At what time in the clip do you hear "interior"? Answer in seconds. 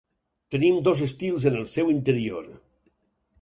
1.97-2.49